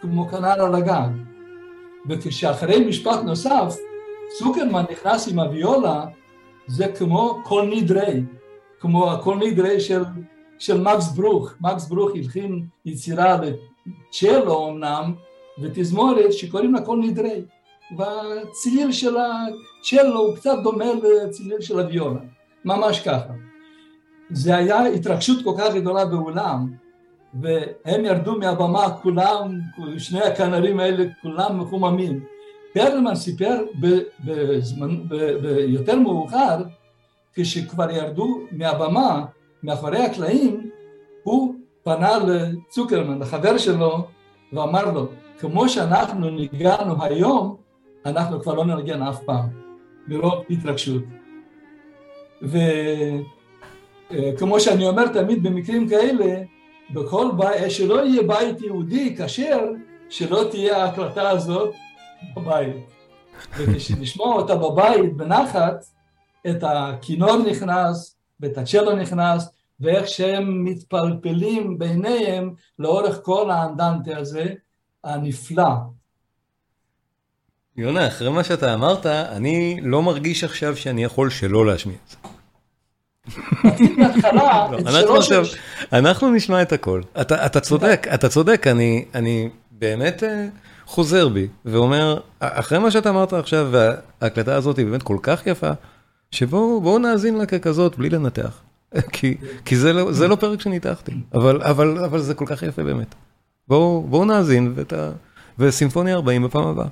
[0.00, 1.08] כמו כנר על הגג.
[2.08, 3.76] וכשאחרי משפט נוסף,
[4.38, 6.04] צוקרמן נכנס עם הוויולה,
[6.66, 8.22] זה כמו קול נדרי,
[8.80, 10.02] כמו הקול נדרי של,
[10.58, 11.54] של מקס ברוך.
[11.60, 15.14] מקס ברוך הלחין יצירה לצ'לו אמנם,
[15.62, 17.42] ותזמורת שקוראים לה קול נדרי.
[17.96, 22.20] והצליל של הצ'לו הוא קצת דומה לצליל של הוויולה,
[22.64, 23.32] ממש ככה.
[24.30, 26.81] זה היה התרגשות כל כך גדולה באולם,
[27.40, 29.60] והם ירדו מהבמה כולם,
[29.98, 32.24] שני הכנרים האלה כולם מחוממים.
[32.74, 33.64] פרלמן סיפר
[34.24, 35.08] בזמן,
[35.42, 36.62] ביותר מאוחר,
[37.34, 39.24] כשכבר ירדו מהבמה,
[39.62, 40.70] מאחורי הקלעים,
[41.22, 44.06] הוא פנה לצוקרמן, לחבר שלו,
[44.52, 45.06] ואמר לו,
[45.38, 47.56] כמו שאנחנו ניגענו היום,
[48.06, 49.48] אנחנו כבר לא ננגן אף פעם,
[50.08, 51.02] מרוב התרגשות.
[54.12, 56.42] וכמו שאני אומר תמיד במקרים כאלה,
[56.90, 59.60] בכל בית, שלא יהיה בית יהודי כשר,
[60.08, 61.74] שלא תהיה ההקלטה הזאת
[62.36, 62.76] בבית.
[63.56, 65.84] וכשנשמע אותה בבית בנחת,
[66.50, 69.48] את הכינור נכנס ואת הצ'לו נכנס,
[69.80, 74.46] ואיך שהם מתפלפלים ביניהם לאורך כל האנדנטה הזה
[75.04, 75.72] הנפלא.
[77.76, 82.31] יונה, אחרי מה שאתה אמרת, אני לא מרגיש עכשיו שאני יכול שלא להשמיע את זה.
[84.32, 84.78] לא,
[85.92, 87.00] אנחנו נשמע את הכל.
[87.20, 88.66] אתה צודק, אתה צודק,
[89.14, 90.46] אני באמת אה,
[90.86, 95.70] חוזר בי ואומר, אחרי מה שאתה אמרת עכשיו, וההקלטה הזאת היא באמת כל כך יפה,
[96.30, 98.60] שבואו נאזין לה ככזאת בלי לנתח.
[99.64, 103.14] כי לא, זה לא פרק שניתחתי, אבל זה כל כך יפה באמת.
[103.68, 104.74] בואו נאזין,
[105.58, 106.86] וסימפוניה 40 בפעם הבאה.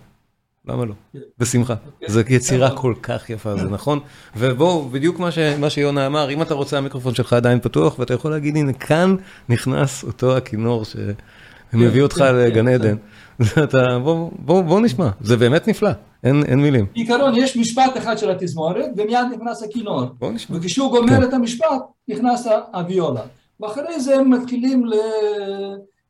[0.66, 0.94] למה לא?
[1.38, 1.74] בשמחה.
[2.06, 4.00] זו יצירה כל כך יפה, זה נכון?
[4.36, 5.20] ובואו, בדיוק
[5.58, 9.16] מה שיונה אמר, אם אתה רוצה המיקרופון שלך עדיין פתוח, ואתה יכול להגיד, הנה, כאן
[9.48, 12.96] נכנס אותו הכינור שמביא אותך לגן עדן.
[14.38, 15.90] בואו נשמע, זה באמת נפלא,
[16.24, 16.86] אין מילים.
[16.94, 20.02] בעיקרון, יש משפט אחד של התזמורת, ומיד נכנס הכינור.
[20.50, 23.22] וכשהוא גומר את המשפט, נכנס הוויולה.
[23.60, 24.84] ואחרי זה הם מתחילים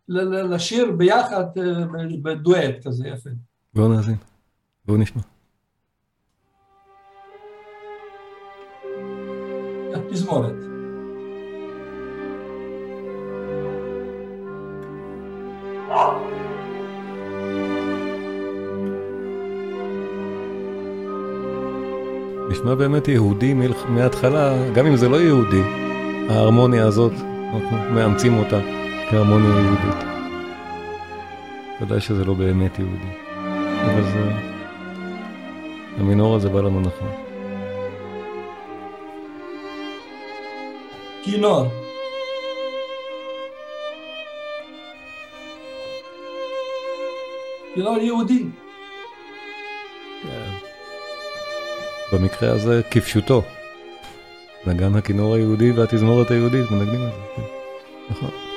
[0.08, 1.44] לשיר ביחד
[2.22, 3.30] בדואט כזה יפה.
[3.74, 4.29] בואו נאזין.
[4.86, 5.22] בואו נשמע.
[9.94, 10.54] התזמורת.
[22.50, 23.54] נשמע באמת יהודי
[23.88, 25.62] מההתחלה, גם אם זה לא יהודי,
[26.28, 27.12] ההרמוניה הזאת,
[27.54, 28.60] אנחנו מאמצים אותה
[29.10, 30.04] כהרמוניה יהודית.
[31.82, 33.12] ודאי שזה לא באמת יהודי,
[33.84, 34.49] אבל זה...
[35.98, 37.08] המינור הזה בא לנו נכון.
[41.22, 41.66] כינור.
[47.74, 48.44] כינור יהודי.
[50.22, 50.50] כן.
[52.12, 53.42] במקרה הזה כפשוטו.
[54.66, 57.42] נגן הכינור היהודי והתזמורת היהודית מנגנים את זה, כן.
[58.10, 58.49] נכון.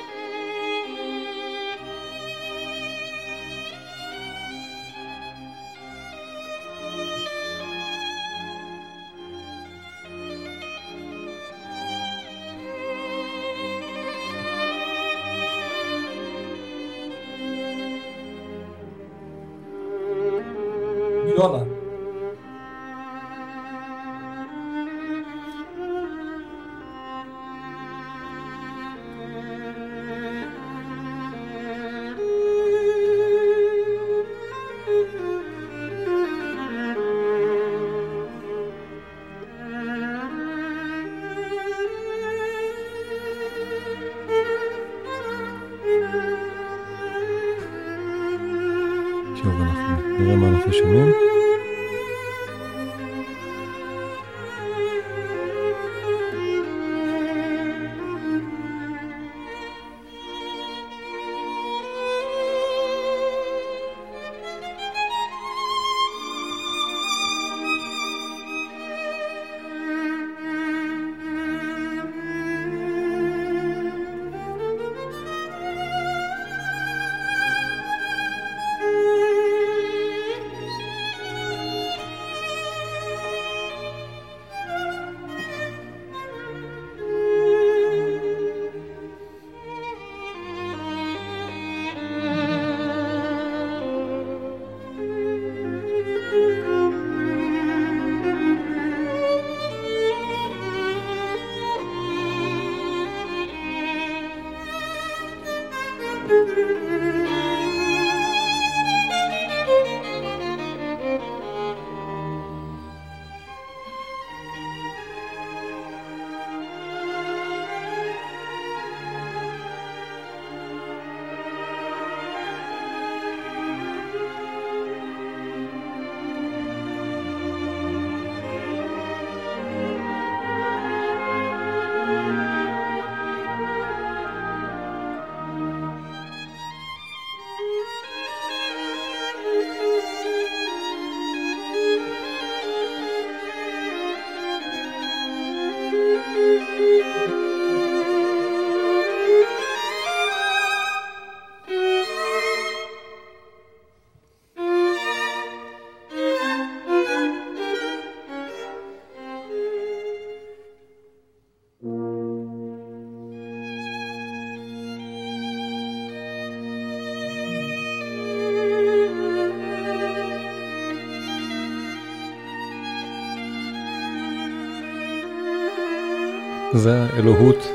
[176.74, 177.68] זה האלוהות,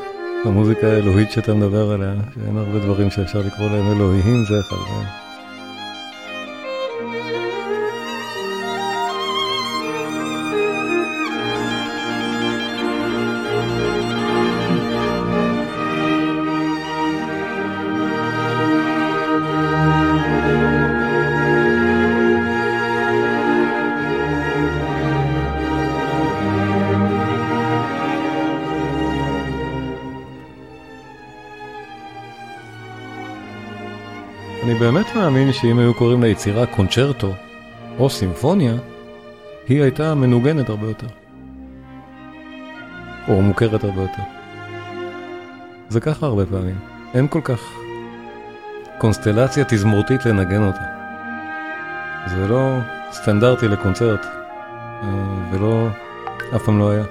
[0.44, 5.27] המוזיקה האלוהית שאתה מדבר עליה, שאין הרבה דברים שאפשר לקרוא להם אלוהים, זה אחד מהם.
[34.78, 37.32] באמת מאמין שאם היו קוראים ליצירה קונצ'רטו
[37.98, 38.74] או סימפוניה,
[39.68, 41.06] היא הייתה מנוגנת הרבה יותר.
[43.28, 44.22] או מוכרת הרבה יותר.
[45.88, 46.78] זה ככה הרבה פעמים.
[47.14, 47.60] אין כל כך
[48.98, 50.82] קונסטלציה תזמורתית לנגן אותה.
[52.26, 52.78] זה לא
[53.12, 55.08] סטנדרטי לקונצרט, אה,
[55.52, 55.86] ולא,
[56.56, 57.04] אף פעם לא היה.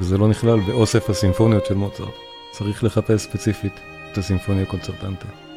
[0.00, 2.14] וזה לא נכלל באוסף הסימפוניות של מוצרט.
[2.52, 3.97] צריך לחפש ספציפית.
[4.12, 5.47] את הסימפוניה קונצרטנטה.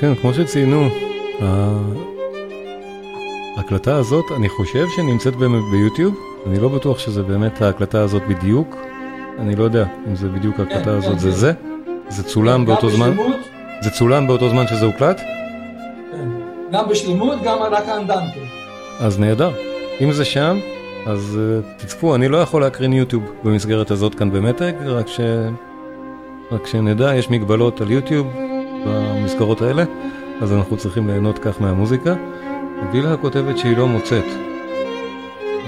[0.00, 0.88] כן, כמו שציינו,
[3.56, 6.14] ההקלטה הזאת, אני חושב שנמצאת ביוטיוב,
[6.46, 8.76] אני לא בטוח שזה באמת ההקלטה הזאת בדיוק,
[9.38, 11.36] אני לא יודע אם זה בדיוק ההקלטה כן, הזאת, כן, זה כן.
[11.36, 11.52] זה?
[12.08, 13.16] זה צולם באותו זמן?
[13.80, 15.20] זה צולם באותו זמן שזה הוקלט?
[16.12, 16.28] כן.
[16.72, 18.40] גם בשלמות, גם רק האנדנטה.
[19.00, 19.50] אז נהדר.
[20.00, 20.58] אם זה שם,
[21.06, 25.20] אז uh, תצפו, אני לא יכול להקרין יוטיוב במסגרת הזאת כאן במתג, רק, ש...
[26.52, 28.26] רק שנדע, יש מגבלות על יוטיוב
[29.28, 29.84] במסגרות האלה,
[30.40, 32.14] אז אנחנו צריכים ליהנות כך מהמוזיקה.
[32.92, 34.24] וילה כותבת שהיא לא מוצאת.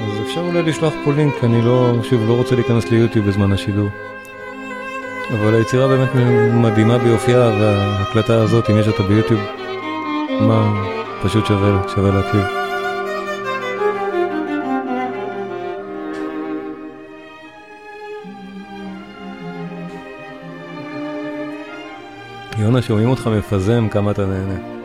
[0.03, 3.89] אז אפשר אולי לשלוח פה לינק, אני לא, שוב, לא רוצה להיכנס ליוטיוב בזמן השידור.
[5.31, 6.09] אבל היצירה באמת
[6.55, 9.41] מדהימה ביופייה, וההקלטה הזאת, אם יש אותה ביוטיוב,
[10.41, 10.85] מה,
[11.23, 12.60] פשוט שווה, שווה להקשיב.
[22.83, 24.80] שומעים אותך מפזם כמה אתה נהנה.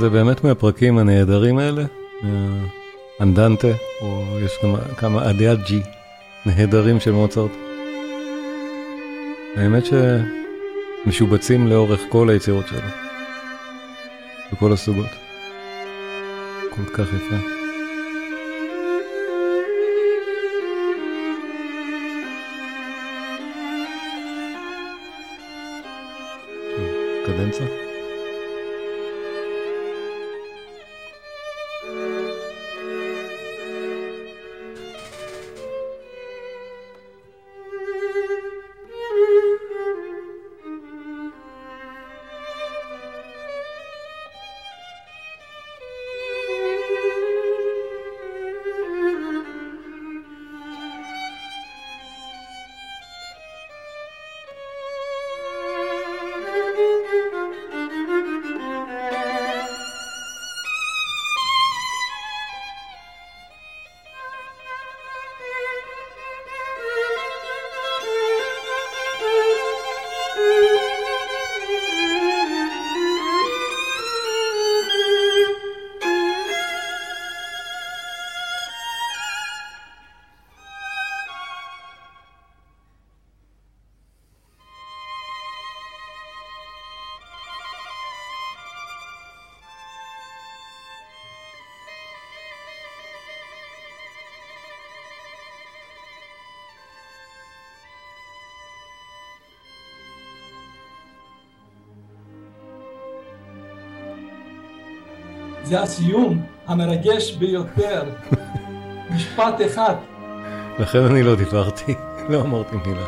[0.00, 1.84] זה באמת מהפרקים הנהדרים האלה,
[2.22, 3.68] מהאנדנטה,
[4.02, 5.80] או יש גם כמה אדיאג'י
[6.46, 7.50] נהדרים של מוצרט.
[9.56, 9.84] האמת
[11.06, 12.80] שמשובצים לאורך כל היצירות שלו,
[14.52, 15.06] בכל הסוגות.
[16.70, 17.36] כל כך יפה.
[27.26, 27.89] קדנצה?
[105.70, 108.02] זה הסיום המרגש ביותר,
[109.14, 109.94] משפט אחד.
[110.78, 111.94] לכן אני לא דיברתי,
[112.28, 113.06] לא אמרתי מילה.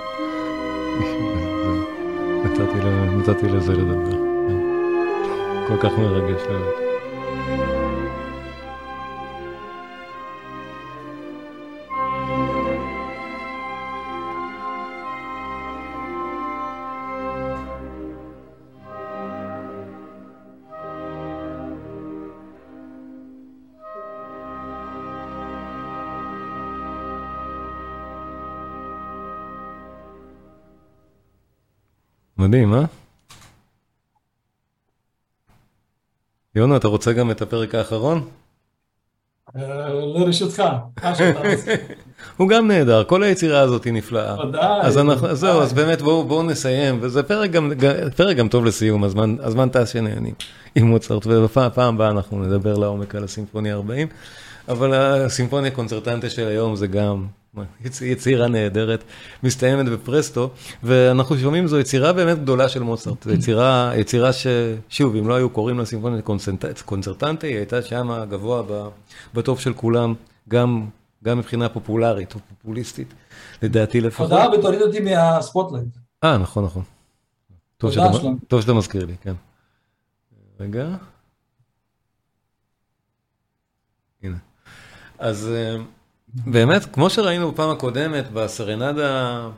[3.16, 4.16] נתתי לזה לדבר.
[5.68, 6.42] כל כך מרגש
[32.52, 32.84] מדהים, אה?
[36.54, 38.28] יונו, אתה רוצה גם את הפרק האחרון?
[40.14, 40.62] לרשותך,
[41.02, 41.74] מה שאתה רוצה.
[42.36, 44.36] הוא גם נהדר, כל היצירה הזאת היא נפלאה.
[44.82, 47.72] אז אנחנו, זהו, אז באמת בואו בוא נסיים, וזה פרק גם,
[48.16, 49.04] פרק גם טוב לסיום,
[49.40, 50.34] הזמן טס שנהנים
[50.74, 54.08] עם מוצרט, ובפעם הבאה אנחנו נדבר לעומק על הסימפוניה 40,
[54.68, 57.26] אבל הסימפוניה קונצרטנטה של היום זה גם
[58.02, 59.04] יצירה נהדרת,
[59.42, 60.50] מסתיימת בפרסטו,
[60.82, 65.50] ואנחנו שומעים זו יצירה באמת גדולה של מוצרט, זו יצירה, יצירה ששוב, אם לא היו
[65.50, 66.22] קוראים לה סימפוניה
[66.84, 68.62] קונצרטנטה, היא הייתה שם גבוה
[69.34, 70.14] בטוב של כולם,
[70.48, 70.88] גם,
[71.24, 73.14] גם מבחינה פופולרית או פופוליסטית,
[73.62, 74.30] לדעתי לפחות.
[74.30, 75.96] תודה ותוריד אותי מה spotlight.
[76.24, 76.82] אה, נכון, נכון.
[77.76, 78.08] טוב שאתה,
[78.48, 79.34] טוב שאתה מזכיר לי, כן.
[80.60, 80.88] רגע.
[84.22, 84.36] הנה.
[85.18, 85.50] אז...
[86.34, 89.48] באמת, כמו שראינו בפעם הקודמת, בסרנדה,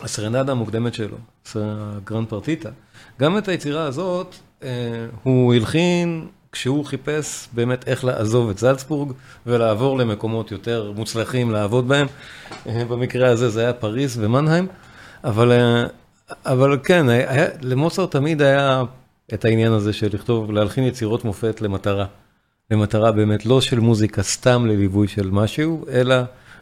[0.00, 1.16] הסרנדה המוקדמת שלו,
[1.54, 2.70] הגרנד פרטיטה,
[3.20, 4.68] גם את היצירה הזאת, אה,
[5.22, 9.12] הוא הלחין כשהוא חיפש באמת איך לעזוב את זלצבורג
[9.46, 12.06] ולעבור למקומות יותר מוצלחים לעבוד בהם.
[12.66, 14.66] אה, במקרה הזה זה היה פריז ומנהיים,
[15.24, 15.86] אבל, אה,
[16.46, 18.82] אבל כן, היה, למוסר תמיד היה
[19.34, 22.06] את העניין הזה של לכתוב, להלחין יצירות מופת למטרה.
[22.70, 26.16] למטרה באמת לא של מוזיקה סתם לליווי של משהו, אלא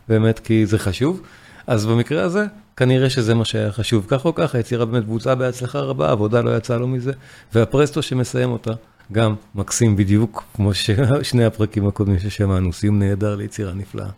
[0.08, 1.22] באמת כי זה חשוב.
[1.66, 2.46] אז במקרה הזה,
[2.76, 4.06] כנראה שזה מה שהיה חשוב.
[4.08, 7.12] כך או כך, היצירה באמת בוצעה בהצלחה רבה, עבודה לא יצאה לו מזה,
[7.54, 8.72] והפרסטו שמסיים אותה,
[9.12, 10.70] גם מקסים בדיוק כמו
[11.22, 14.08] שני הפרקים הקודמים ששמענו, סיום נהדר ליצירה נפלאה.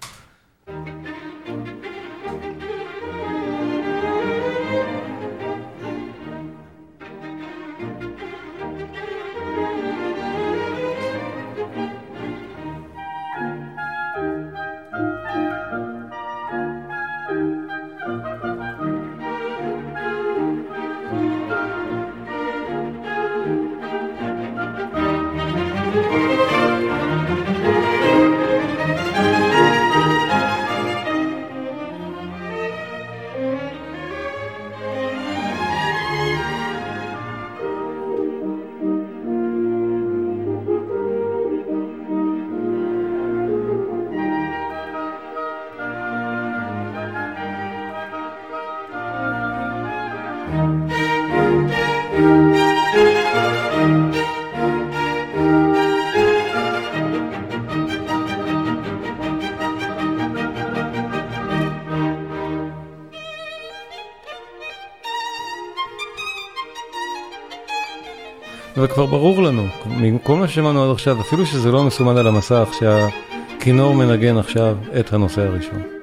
[68.82, 73.94] וכבר ברור לנו, מכל מה ששמענו עד עכשיו, אפילו שזה לא מסומן על המסך, שהכינור
[73.94, 75.99] מנגן עכשיו את הנושא הראשון.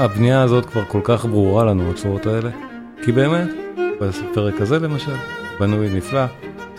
[0.00, 2.50] הבנייה הזאת כבר כל כך ברורה לנו, הצורות האלה,
[3.02, 3.48] כי באמת,
[4.00, 5.14] בפרק הזה למשל,
[5.60, 6.24] בנוי נפלא,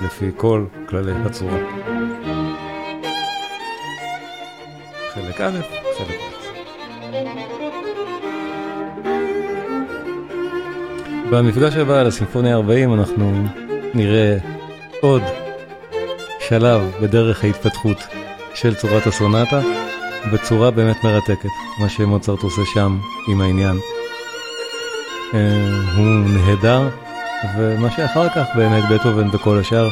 [0.05, 1.57] לפי כל כללי הצורה.
[5.13, 5.59] חלק א',
[5.97, 6.32] חלק ב'.
[11.32, 13.45] במפגש הבא על הסימפוניה 40 אנחנו
[13.93, 14.38] נראה
[15.01, 15.22] עוד
[16.39, 17.97] שלב בדרך ההתפתחות
[18.53, 19.61] של צורת הסונטה
[20.34, 21.49] בצורה באמת מרתקת,
[21.80, 22.97] מה שמוצרט עושה שם
[23.28, 23.78] עם העניין.
[25.34, 26.89] אה, הוא נהדר,
[27.57, 29.89] ומה שאחר כך באמת בטהובן וכל השאר,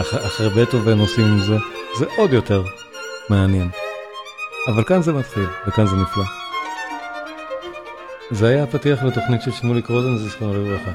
[0.00, 1.56] אח, אחרי בטהובן עושים עם זה,
[1.98, 2.62] זה עוד יותר
[3.30, 3.68] מעניין.
[4.68, 6.24] אבל כאן זה מתחיל, וכאן זה נפלא.
[8.30, 10.90] זה היה הפתיח לתוכנית של שמוליק רוזן, זיכרונו לברכה.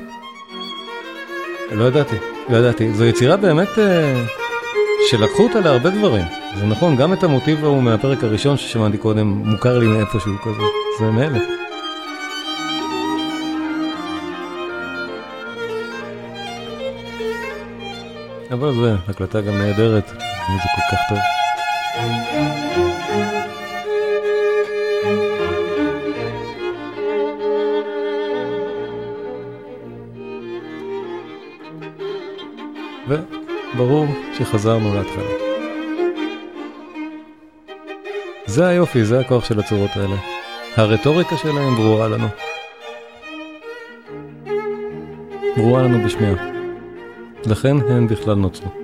[1.72, 2.16] לא ידעתי,
[2.50, 2.94] לא ידעתי.
[2.94, 4.24] זו יצירה באמת אה,
[5.10, 6.26] שלקחו אותה להרבה דברים.
[6.56, 10.64] זה נכון, גם את המוטיב ההוא מהפרק הראשון ששמעתי קודם, מוכר לי מאיפשהו כזה.
[11.00, 11.40] זה מאלה.
[18.52, 21.18] אבל זה הקלטה גם נהדרת, זה כל כך טוב.
[33.76, 34.06] וברור
[34.38, 35.52] שחזרנו להתחלה.
[38.46, 40.16] זה היופי, זה הכוח של הצורות האלה.
[40.78, 42.28] הרטוריקה שלהם ברורה לנו.
[45.58, 46.34] ברורה לנו בשמיעה.
[47.46, 48.81] לכן הם בכלל נוצרו.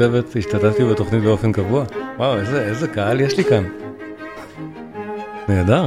[0.00, 1.84] כותבת, השתתפתי בתוכנית באופן קבוע.
[2.16, 3.64] וואו, איזה, איזה קהל יש לי כאן.
[5.48, 5.86] נהדר.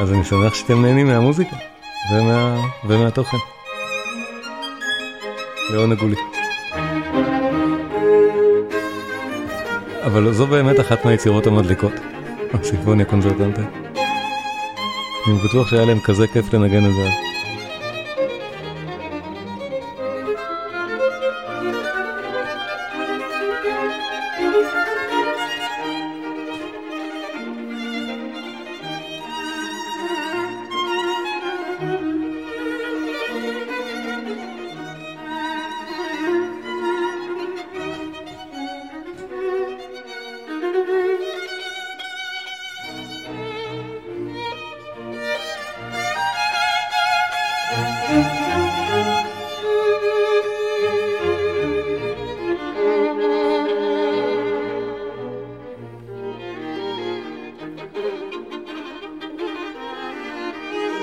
[0.00, 1.56] אז אני שמח שאתם נהנים מהמוזיקה
[2.12, 2.56] ומה,
[2.88, 3.36] ומהתוכן.
[5.70, 6.16] לעונג הוא לי.
[10.04, 11.92] אבל זו באמת אחת מהיצירות המדליקות,
[12.52, 13.62] הסימפוניה קונזרטנטה.
[15.26, 17.33] אני בטוח שהיה להם כזה כיף לנגן את זה.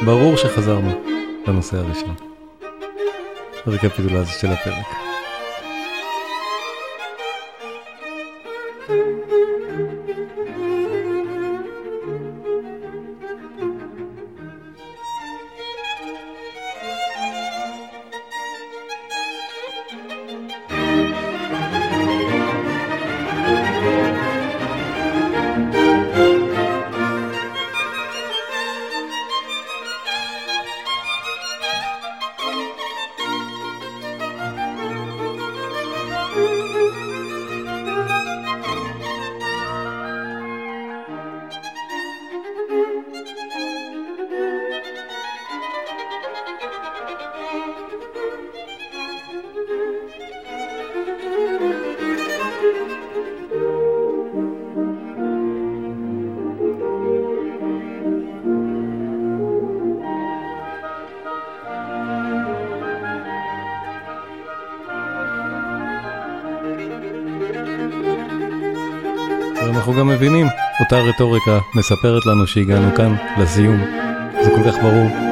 [0.05, 0.91] ברור שחזרנו
[1.47, 2.15] לנושא הראשון.
[3.65, 5.11] הרקפיטולציה של הפרק.
[70.91, 73.79] אותה רטוריקה מספרת לנו שהגענו כאן לסיום.
[74.43, 75.30] זה כל כך ברור.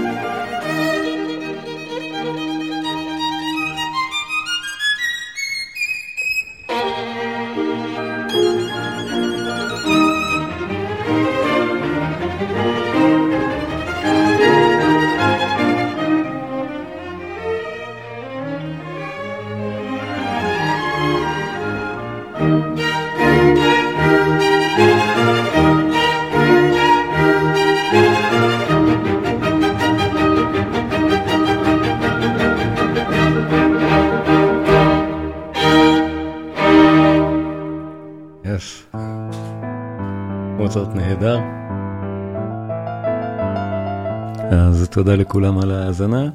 [44.99, 46.29] תודה לכולם על ההאזנה,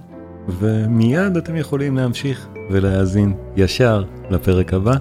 [0.49, 4.97] ומיד אתם יכולים להמשיך ולהאזין ישר לפרק הבא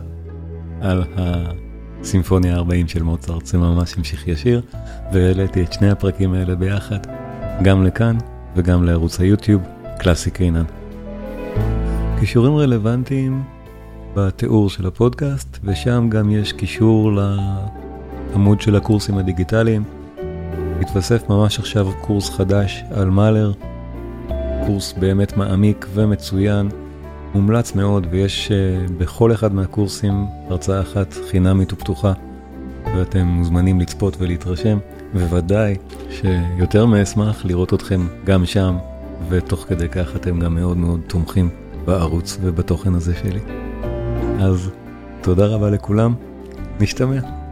[0.81, 4.61] על הסימפוניה 40 של מוצרט, זה ממש המשיך ישיר,
[5.13, 6.97] והעליתי את שני הפרקים האלה ביחד,
[7.61, 8.17] גם לכאן
[8.55, 9.61] וגם לערוץ היוטיוב,
[9.99, 10.65] קלאסי קינן.
[12.19, 13.43] קישורים רלוונטיים
[14.15, 17.11] בתיאור של הפודקאסט, ושם גם יש קישור
[18.31, 19.83] לעמוד של הקורסים הדיגיטליים.
[20.83, 23.51] התווסף ממש עכשיו קורס חדש על מאלר,
[24.65, 26.69] קורס באמת מעמיק ומצוין,
[27.33, 32.13] מומלץ מאוד, ויש uh, בכל אחד מהקורסים הרצאה אחת חינמית ופתוחה,
[32.85, 34.77] ואתם מוזמנים לצפות ולהתרשם,
[35.13, 35.75] וודאי
[36.09, 38.77] שיותר מאשמח לראות אתכם גם שם,
[39.29, 41.49] ותוך כדי כך אתם גם מאוד מאוד תומכים
[41.85, 43.41] בערוץ ובתוכן הזה שלי.
[44.39, 44.69] אז
[45.21, 46.13] תודה רבה לכולם,
[46.79, 47.42] נשתמע.